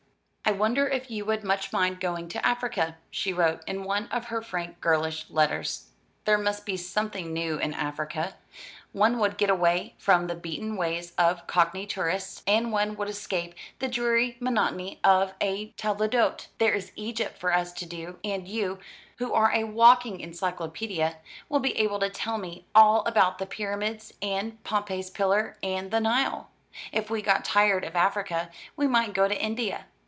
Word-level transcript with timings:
"I 0.43 0.53
wonder 0.53 0.85
if 0.85 1.09
you 1.09 1.23
would 1.23 1.45
much 1.45 1.71
mind 1.71 2.01
going 2.01 2.27
to 2.27 2.45
Africa?" 2.45 2.97
she 3.09 3.31
wrote, 3.31 3.61
in 3.67 3.85
one 3.85 4.07
of 4.09 4.25
her 4.25 4.41
frank 4.41 4.81
girlish 4.81 5.29
letters. 5.29 5.91
"There 6.25 6.37
must 6.37 6.65
be 6.65 6.75
something 6.75 7.31
new 7.31 7.57
in 7.57 7.73
Africa. 7.73 8.35
One 8.91 9.17
would 9.19 9.37
get 9.37 9.49
away 9.49 9.95
from 9.97 10.27
the 10.27 10.35
beaten 10.35 10.75
ways 10.75 11.13
of 11.17 11.47
Cockney 11.47 11.85
tourists, 11.85 12.43
and 12.45 12.69
one 12.73 12.97
would 12.97 13.07
escape 13.07 13.55
the 13.79 13.87
dreary 13.87 14.35
monotony 14.41 14.99
of 15.05 15.33
a 15.39 15.69
table 15.77 16.09
d'hôte. 16.09 16.47
There 16.57 16.73
is 16.73 16.91
Egypt 16.97 17.37
for 17.37 17.53
us 17.53 17.71
to 17.71 17.85
do; 17.85 18.19
and 18.21 18.45
you, 18.45 18.79
who 19.19 19.31
are 19.31 19.53
a 19.53 19.63
walking 19.63 20.19
encyclopaedia, 20.19 21.15
will 21.47 21.61
be 21.61 21.77
able 21.77 21.99
to 21.99 22.09
tell 22.09 22.37
me 22.37 22.65
all 22.75 23.05
about 23.05 23.37
the 23.37 23.45
Pyramids, 23.45 24.13
and 24.21 24.61
Pompey's 24.65 25.09
Pillar, 25.09 25.55
and 25.63 25.91
the 25.91 26.01
Nile. 26.01 26.49
If 26.91 27.09
we 27.09 27.21
got 27.21 27.45
tired 27.45 27.85
of 27.85 27.95
Africa 27.95 28.49
we 28.75 28.85
might 28.85 29.13
go 29.13 29.29
to 29.29 29.41
India. 29.41 29.85